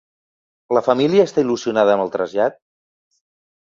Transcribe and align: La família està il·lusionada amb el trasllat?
La 0.77 0.83
família 0.87 1.27
està 1.31 1.45
il·lusionada 1.45 1.97
amb 1.99 2.09
el 2.09 2.13
trasllat? 2.19 2.63